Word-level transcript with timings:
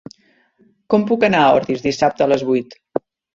Com 0.93 1.05
puc 1.11 1.25
anar 1.27 1.41
a 1.43 1.51
Ordis 1.59 1.85
dissabte 1.87 2.27
a 2.27 2.29
les 2.33 2.47
vuit? 2.49 2.75